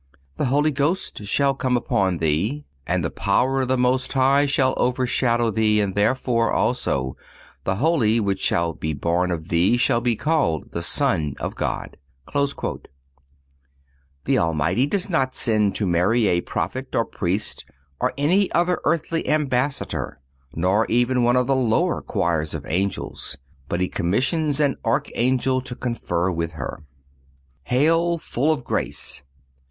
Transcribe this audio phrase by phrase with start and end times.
[0.37, 4.73] The Holy Ghost shall come upon thee, and the power of the most high shall
[4.75, 7.15] overshadow thee, and therefore, also,
[7.65, 12.85] the Holy which shall be born of thee shall be called the Son of God."(241)
[14.23, 17.63] The Almighty does not send to Mary, a prophet or priest,
[17.99, 20.19] or any other earthly ambassador,
[20.55, 23.37] nor even one of the lower choirs of angels,
[23.69, 26.83] but He commissions an Archangel to confer with her.
[27.67, 29.21] _"__Hail full of grace!